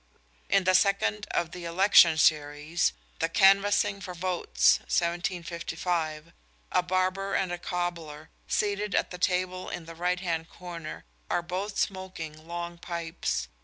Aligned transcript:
In 0.49 0.63
the 0.63 0.73
second 0.73 1.27
of 1.29 1.51
the 1.51 1.63
"Election" 1.65 2.17
series 2.17 2.93
the 3.19 3.29
Canvassing 3.29 4.01
for 4.01 4.15
Votes 4.15 4.79
(1755) 4.89 6.33
a 6.71 6.81
barber 6.81 7.35
and 7.35 7.51
a 7.51 7.59
cobbler, 7.59 8.31
seated 8.47 8.95
at 8.95 9.11
the 9.11 9.19
table 9.19 9.69
in 9.69 9.85
the 9.85 9.93
right 9.93 10.19
hand 10.19 10.49
corner, 10.49 11.05
are 11.29 11.43
both 11.43 11.77
smoking 11.77 12.47
long 12.47 12.79
pipes. 12.79 13.47